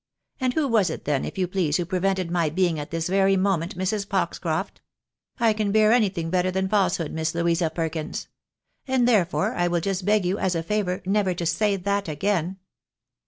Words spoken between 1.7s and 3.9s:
who prevented my being at this very moment